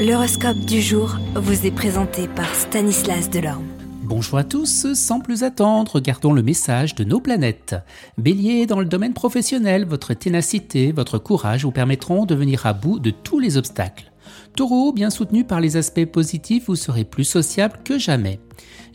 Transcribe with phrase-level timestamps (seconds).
[0.00, 3.66] L'horoscope du jour vous est présenté par Stanislas Delorme.
[4.02, 7.76] Bonjour à tous, sans plus attendre, regardons le message de nos planètes.
[8.16, 12.98] Bélier, dans le domaine professionnel, votre ténacité, votre courage vous permettront de venir à bout
[12.98, 14.09] de tous les obstacles.
[14.56, 18.40] Taureau, bien soutenu par les aspects positifs, vous serez plus sociable que jamais.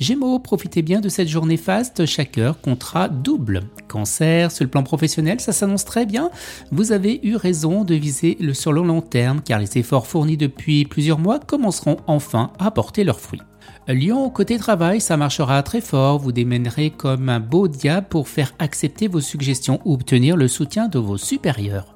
[0.00, 3.60] Gémeaux, profitez bien de cette journée faste, chaque heure comptera double.
[3.88, 6.30] Cancer, sur le plan professionnel, ça s'annonce très bien.
[6.72, 10.36] Vous avez eu raison de viser le sur le long terme car les efforts fournis
[10.36, 13.42] depuis plusieurs mois commenceront enfin à porter leurs fruits.
[13.86, 18.54] Lion, côté travail, ça marchera très fort, vous démènerez comme un beau diable pour faire
[18.58, 21.94] accepter vos suggestions ou obtenir le soutien de vos supérieurs.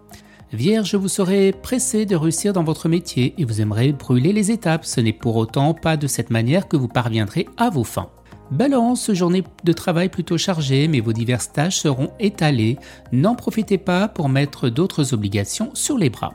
[0.56, 4.86] Vierge, vous serez pressé de réussir dans votre métier et vous aimerez brûler les étapes.
[4.86, 8.08] Ce n'est pour autant pas de cette manière que vous parviendrez à vos fins.
[8.50, 12.78] Balance, journée de travail plutôt chargée, mais vos diverses tâches seront étalées.
[13.12, 16.32] N'en profitez pas pour mettre d'autres obligations sur les bras.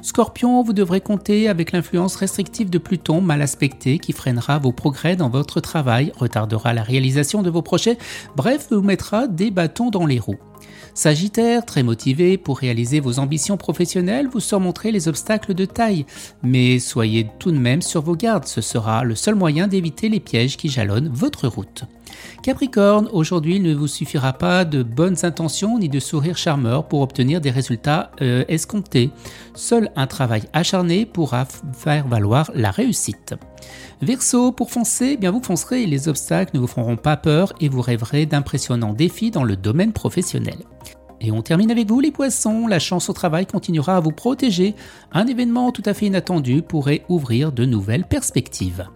[0.00, 5.14] Scorpion, vous devrez compter avec l'influence restrictive de Pluton mal aspecté qui freinera vos progrès
[5.14, 7.98] dans votre travail, retardera la réalisation de vos projets,
[8.34, 10.38] bref, vous mettra des bâtons dans les roues.
[10.94, 16.06] Sagittaire, très motivé pour réaliser vos ambitions professionnelles, vous surmonterez les obstacles de taille,
[16.42, 20.20] mais soyez tout de même sur vos gardes, ce sera le seul moyen d'éviter les
[20.20, 21.84] pièges qui jalonnent votre route.
[22.42, 27.00] Capricorne, aujourd'hui il ne vous suffira pas de bonnes intentions ni de sourires charmeurs pour
[27.00, 29.10] obtenir des résultats euh, escomptés.
[29.54, 33.34] Seul un travail acharné pourra faire valoir la réussite.
[34.02, 37.80] Verseau, pour foncer, bien vous foncerez les obstacles ne vous feront pas peur et vous
[37.80, 40.58] rêverez d'impressionnants défis dans le domaine professionnel.
[41.20, 44.74] Et on termine avec vous les poissons, la chance au travail continuera à vous protéger.
[45.12, 48.86] Un événement tout à fait inattendu pourrait ouvrir de nouvelles perspectives.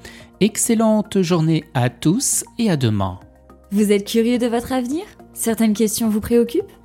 [0.40, 3.18] Excellente journée à tous et à demain.
[3.72, 5.02] Vous êtes curieux de votre avenir?
[5.34, 6.70] Certaines questions vous préoccupent?